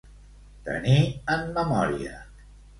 Tenir 0.69 0.97
en 1.37 1.47
memòria. 1.61 2.19